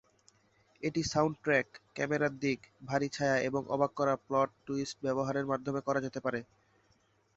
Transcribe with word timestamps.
এটি 0.83 1.01
সাউন্ডট্র্যাক, 1.03 1.67
ক্যামেরার 1.95 2.33
দিক, 2.39 2.59
ভারী 2.85 3.07
ছায়া 3.09 3.37
এবং 3.39 3.61
অবাক 3.69 3.91
করা 3.95 4.13
প্লট 4.25 4.49
টুইস্ট 4.65 4.97
ব্যবহারের 5.05 5.45
মাধ্যমে 5.45 5.81
করা 5.87 5.99
যেতে 6.01 6.19
পারে। 6.25 6.39